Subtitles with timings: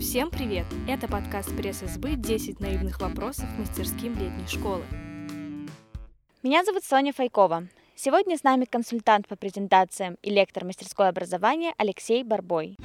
[0.00, 0.64] Всем привет!
[0.86, 4.84] Это подкаст пресс-СБ «10 наивных вопросов мастерским летней школы».
[6.44, 7.66] Меня зовут Соня Файкова.
[7.96, 12.76] Сегодня с нами консультант по презентациям и лектор мастерского образования Алексей Барбой.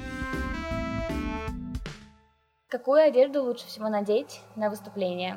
[2.66, 5.36] Какую одежду лучше всего надеть на выступление?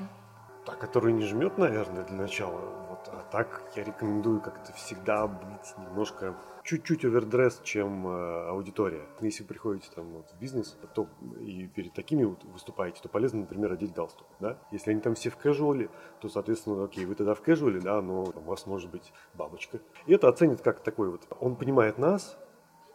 [0.65, 2.86] Та, которая не жмет, наверное, для начала.
[2.97, 3.13] Вот.
[3.13, 9.05] А так я рекомендую как-то всегда быть немножко чуть-чуть овердресс, чем э, аудитория.
[9.21, 11.07] Если вы приходите там вот, в бизнес, то
[11.39, 14.27] и перед такими вот выступаете, то полезно, например, одеть галстук.
[14.39, 14.57] Да?
[14.71, 18.23] Если они там все в кэжуале, то, соответственно, окей, вы тогда в кэжуале, да, но
[18.23, 19.79] у вас может быть бабочка.
[20.07, 22.37] И это оценит как такой вот, он понимает нас,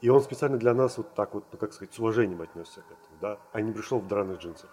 [0.02, 2.87] и он специально для нас вот так вот, ну, как сказать, с уважением отнесся к
[2.87, 4.69] этому, да, а не пришел в драных джинсах.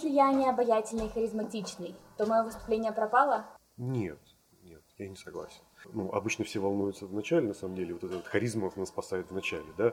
[0.00, 3.44] Если я не обаятельный и харизматичный, то мое выступление пропало?
[3.76, 4.18] Нет,
[4.96, 5.60] я не согласен.
[5.92, 9.34] Ну, обычно все волнуются в начале, на самом деле, вот этот харизма нас спасает в
[9.34, 9.92] начале, да.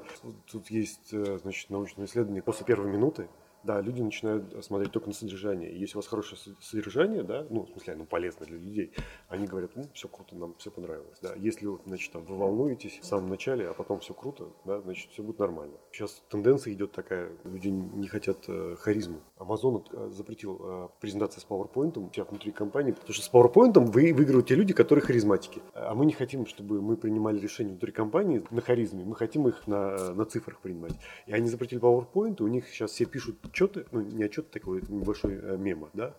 [0.49, 3.27] Тут, есть, э, значит, научное исследование после первой минуты,
[3.67, 5.77] да, люди начинают смотреть только на содержание.
[5.77, 8.93] Если у вас хорошее содержание, да, ну, в смысле, оно полезно для людей,
[9.27, 11.33] они говорят, ну, все круто, нам все понравилось, да.
[11.35, 15.11] Если, вот, значит, там, вы волнуетесь в самом начале, а потом все круто, да, значит,
[15.11, 15.75] все будет нормально.
[15.91, 19.19] Сейчас тенденция идет такая, люди не хотят э, харизму.
[19.38, 23.77] Amazon э, запретил э, презентации с PowerPoint у себя внутри компании, потому что с PowerPoint
[23.79, 25.61] вы, выигрывают те люди, которые харизматики.
[25.73, 29.67] А мы не хотим, чтобы мы принимали решения внутри компании на харизме, мы хотим их
[29.67, 30.93] на, на цифрах принимать.
[31.25, 35.36] И они запретили PowerPoint, у них сейчас все пишут отчеты, ну не отчеты такой, небольшой
[35.36, 36.16] э, мемо, да,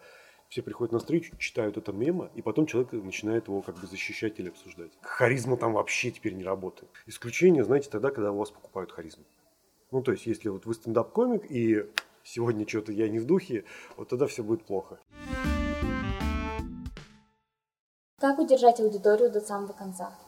[0.48, 4.40] все приходят на встречу, читают это мемо, и потом человек начинает его как бы защищать
[4.40, 4.90] или обсуждать.
[5.02, 6.90] Харизма там вообще теперь не работает.
[7.06, 9.24] Исключение, знаете, тогда, когда у вас покупают харизму.
[9.90, 11.86] Ну, то есть, если вот вы стендап-комик, и
[12.22, 13.64] сегодня что-то я не в духе,
[13.96, 14.98] вот тогда все будет плохо.
[18.18, 20.18] Как удержать аудиторию до самого конца?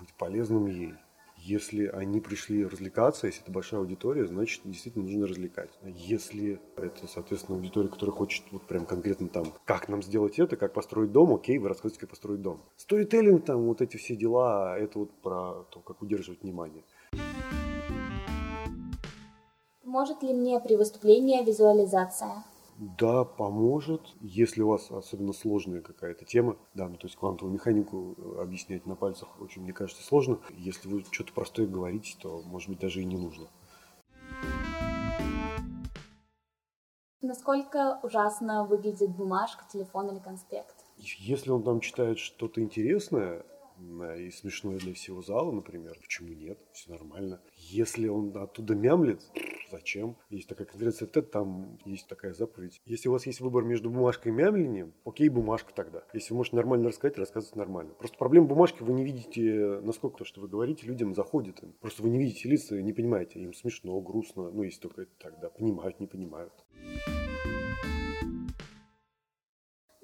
[0.00, 0.94] Быть полезным ей.
[1.40, 5.70] Если они пришли развлекаться, если это большая аудитория, значит, действительно нужно развлекать.
[5.84, 10.72] Если это, соответственно, аудитория, которая хочет вот прям конкретно там, как нам сделать это, как
[10.72, 12.60] построить дом, окей, вы рассказываете, как построить дом.
[12.76, 16.82] Сторителлинг, там, вот эти все дела, это вот про то, как удерживать внимание.
[19.84, 22.44] Может ли мне при выступлении визуализация?
[22.78, 26.56] Да, поможет, если у вас особенно сложная какая-то тема.
[26.74, 30.38] Да, ну то есть квантовую механику э, объяснять на пальцах очень, мне кажется, сложно.
[30.50, 33.48] Если вы что-то простое говорите, то, может быть, даже и не нужно.
[37.20, 40.76] Насколько ужасно выглядит бумажка, телефон или конспект?
[40.96, 43.44] Если он там читает что-то интересное,
[44.18, 46.58] и смешное для всего зала, например, почему нет?
[46.72, 47.40] Все нормально.
[47.56, 49.20] Если он оттуда мямлит,
[49.70, 50.16] зачем?
[50.30, 52.80] Есть такая конференция TED, там есть такая заповедь.
[52.84, 56.04] Если у вас есть выбор между бумажкой и мямлением, окей, бумажка тогда.
[56.12, 57.94] Если вы можете нормально рассказать, рассказывать нормально.
[57.94, 61.60] Просто проблема бумажки, вы не видите, насколько то, что вы говорите, людям заходит.
[61.80, 64.50] Просто вы не видите лица, не понимаете, им смешно, грустно.
[64.50, 66.52] Ну, если только это тогда понимают, не понимают.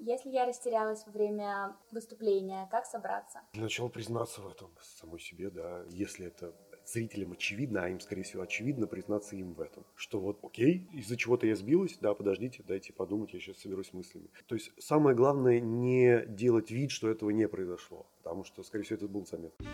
[0.07, 3.39] Если я растерялась во время выступления, как собраться?
[3.53, 5.83] Для начала признаться в этом самой себе, да.
[5.89, 6.53] Если это
[6.85, 9.83] зрителям очевидно, а им, скорее всего, очевидно, признаться им в этом.
[9.95, 14.29] Что вот, окей, из-за чего-то я сбилась, да, подождите, дайте подумать, я сейчас соберусь мыслями.
[14.45, 18.97] То есть самое главное не делать вид, что этого не произошло, потому что, скорее всего,
[18.97, 19.65] это был заметно.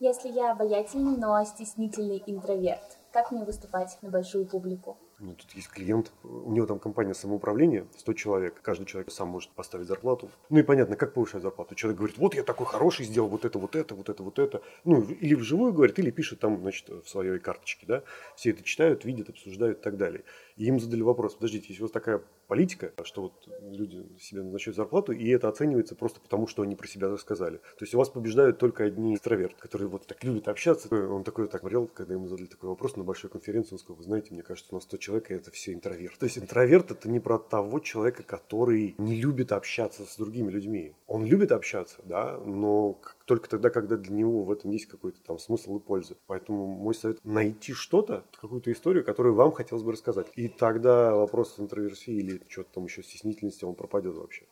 [0.00, 4.98] Если я обаятельный, но стеснительный интроверт, как мне выступать на большую публику?
[5.20, 9.50] Ну, тут есть клиент, у него там компания самоуправления, 100 человек, каждый человек сам может
[9.50, 10.30] поставить зарплату.
[10.48, 11.74] Ну и понятно, как повышать зарплату.
[11.74, 14.62] Человек говорит, вот я такой хороший, сделал вот это, вот это, вот это, вот это.
[14.84, 18.04] Ну, или вживую говорит, или пишет там, значит, в своей карточке, да.
[18.36, 20.22] Все это читают, видят, обсуждают и так далее.
[20.56, 24.76] И им задали вопрос, подождите, если у вас такая политика, что вот люди себе назначают
[24.76, 27.56] зарплату, и это оценивается просто потому, что они про себя рассказали.
[27.56, 30.88] То есть у вас побеждают только одни экстраверты, которые вот так любят общаться.
[30.94, 34.04] Он такой так говорил, когда ему задали такой вопрос на большой конференции, он сказал, вы
[34.04, 36.18] знаете, мне кажется, у нас 100 человек, и это все интроверты.
[36.18, 40.94] То есть интроверт это не про того человека, который не любит общаться с другими людьми.
[41.06, 45.38] Он любит общаться, да, но только тогда, когда для него в этом есть какой-то там
[45.38, 46.16] смысл и польза.
[46.26, 50.28] Поэтому мой совет найти что-то, какую-то историю, которую вам хотелось бы рассказать.
[50.34, 54.46] И тогда вопрос интроверсии или что-то там еще стеснительности, он пропадет вообще.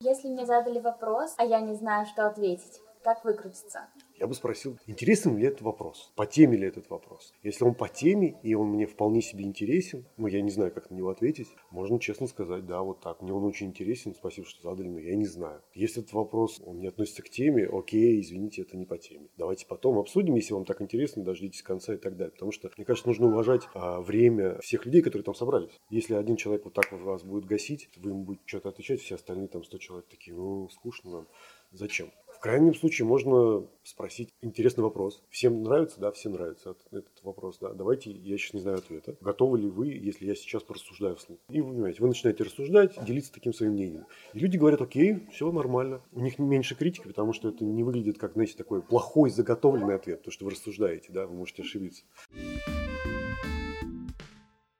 [0.00, 3.88] Если мне задали вопрос, а я не знаю, что ответить, как выкрутиться?
[4.20, 7.32] я бы спросил, интересен ли этот вопрос, по теме ли этот вопрос.
[7.42, 10.90] Если он по теме, и он мне вполне себе интересен, ну, я не знаю, как
[10.90, 14.62] на него ответить, можно честно сказать, да, вот так, мне он очень интересен, спасибо, что
[14.62, 15.62] задали, но я не знаю.
[15.74, 19.28] Если этот вопрос, он не относится к теме, окей, извините, это не по теме.
[19.36, 22.32] Давайте потом обсудим, если вам так интересно, дождитесь конца и так далее.
[22.32, 25.70] Потому что, мне кажется, нужно уважать а, время всех людей, которые там собрались.
[25.90, 29.48] Если один человек вот так вас будет гасить, вы ему будете что-то отвечать, все остальные
[29.48, 31.28] там 100 человек такие, ну, скучно нам.
[31.70, 32.10] Зачем?
[32.38, 35.24] В крайнем случае можно спросить интересный вопрос.
[35.28, 35.98] Всем нравится?
[35.98, 37.58] Да, всем нравится этот вопрос.
[37.58, 37.70] Да.
[37.70, 39.16] Давайте, я сейчас не знаю ответа.
[39.20, 41.40] Готовы ли вы, если я сейчас порассуждаю вслух?
[41.50, 44.06] И вы понимаете, вы начинаете рассуждать, делиться таким своим мнением.
[44.34, 46.00] И люди говорят, окей, все нормально.
[46.12, 50.22] У них меньше критики, потому что это не выглядит как, знаете, такой плохой заготовленный ответ,
[50.22, 52.04] то, что вы рассуждаете, да, вы можете ошибиться.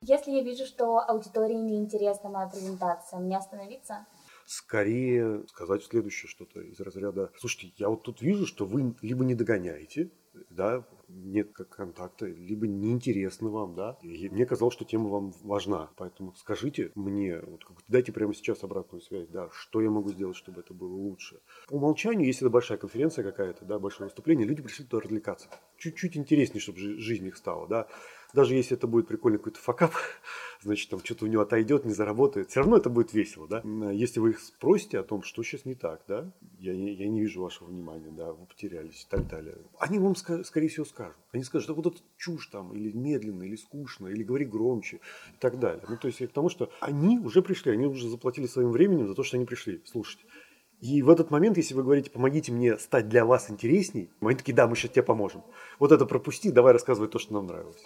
[0.03, 4.07] Если я вижу, что аудитории неинтересна моя презентация, мне остановиться?
[4.49, 9.35] Скорее сказать следующее что-то из разряда, слушайте, я вот тут вижу, что вы либо не
[9.35, 10.11] догоняете,
[10.51, 13.99] да, нет как контакта, либо неинтересно вам, да.
[14.03, 19.03] И мне казалось, что тема вам важна, поэтому скажите мне, вот, дайте прямо сейчас обратную
[19.03, 21.41] связь, да, что я могу сделать, чтобы это было лучше.
[21.69, 25.49] По умолчанию, если это большая конференция какая-то, да, большое выступление, люди пришли туда развлекаться.
[25.77, 27.89] Чуть-чуть интереснее, чтобы жизнь их стала, да
[28.35, 29.93] даже если это будет прикольный какой-то факап,
[30.63, 33.63] значит, там что-то у него отойдет, не заработает, все равно это будет весело, да.
[33.91, 37.43] Если вы их спросите о том, что сейчас не так, да, я я не вижу
[37.43, 41.17] вашего внимания, да, вы потерялись и так далее, они вам, скорее всего, скажут.
[41.33, 45.39] Они скажут, да вот это чушь там, или медленно, или скучно, или говори громче и
[45.41, 45.85] так далее.
[45.89, 49.15] Ну, то есть, к тому, что они уже пришли, они уже заплатили своим временем за
[49.15, 50.21] то, что они пришли слушать.
[50.81, 54.55] И в этот момент, если вы говорите, помогите мне стать для вас интересней, они такие,
[54.55, 55.43] да, мы сейчас тебе поможем.
[55.81, 57.85] Вот это пропусти, давай рассказывай то, что нам нравилось.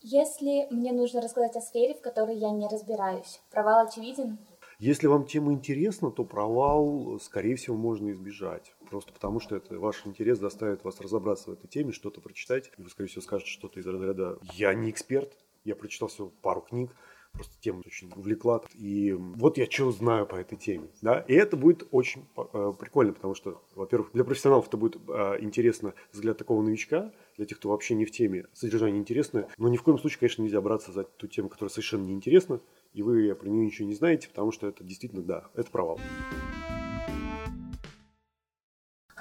[0.00, 4.38] Если мне нужно рассказать о сфере, в которой я не разбираюсь, провал очевиден?
[4.78, 8.76] Если вам тема интересна, то провал, скорее всего, можно избежать.
[8.88, 12.70] Просто потому, что это ваш интерес заставит вас разобраться в этой теме, что-то прочитать.
[12.78, 16.60] И вы, скорее всего, скажете что-то из разряда «Я не эксперт, я прочитал всего пару
[16.60, 16.94] книг,
[17.36, 18.62] просто тема очень увлекла.
[18.74, 20.88] И вот я что знаю по этой теме.
[21.02, 21.20] Да?
[21.28, 25.94] И это будет очень э, прикольно, потому что, во-первых, для профессионалов это будет э, интересно
[26.12, 29.48] взгляд такого новичка, для тех, кто вообще не в теме, содержание интересное.
[29.58, 32.60] Но ни в коем случае, конечно, нельзя браться за ту тему, которая совершенно неинтересна,
[32.94, 36.00] и вы про нее ничего не знаете, потому что это действительно, да, это провал.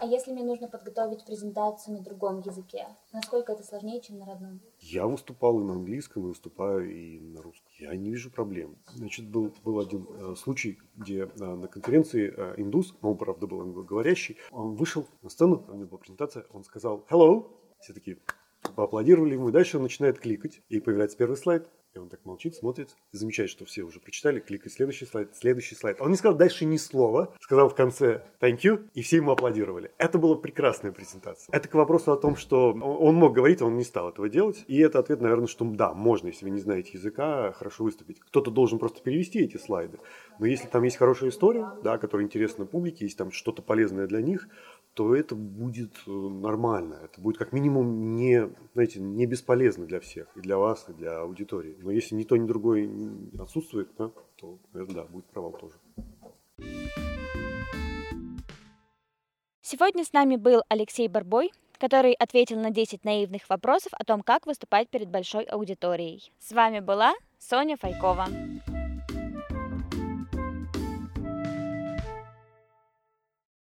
[0.05, 4.61] А если мне нужно подготовить презентацию на другом языке, насколько это сложнее, чем на родном?
[4.79, 7.67] Я выступал и на английском, и выступаю и на русском.
[7.79, 8.77] Я не вижу проблем.
[8.93, 13.61] Значит, был, был один э, случай, где э, на конференции э, индус, он, правда, был
[13.61, 17.47] англоговорящий, он вышел на сцену, у него была презентация, он сказал «Hello!»
[17.79, 18.19] Все такие
[18.75, 22.55] поаплодировали ему, и дальше он начинает кликать, и появляется первый слайд, и он так молчит,
[22.55, 26.01] смотрит, замечает, что все уже прочитали, кликает следующий слайд, следующий слайд.
[26.01, 29.91] Он не сказал дальше ни слова, сказал в конце thank you, и все ему аплодировали.
[29.97, 31.55] Это была прекрасная презентация.
[31.55, 34.65] Это к вопросу о том, что он мог говорить, а он не стал этого делать.
[34.67, 38.19] И это ответ, наверное, что да, можно, если вы не знаете языка, хорошо выступить.
[38.19, 39.99] Кто-то должен просто перевести эти слайды.
[40.39, 44.21] Но если там есть хорошая история, да, которая интересна публике, есть там что-то полезное для
[44.21, 44.49] них,
[44.95, 47.01] то это будет э, нормально.
[47.03, 51.19] Это будет как минимум не, знаете, не бесполезно для всех, и для вас, и для
[51.19, 51.75] аудитории.
[51.81, 52.89] Но если ни то, ни другое
[53.37, 55.75] отсутствует, да, то это да, будет провал тоже.
[59.61, 64.45] Сегодня с нами был Алексей Барбой, который ответил на 10 наивных вопросов о том, как
[64.45, 66.31] выступать перед большой аудиторией.
[66.39, 68.27] С вами была Соня Файкова.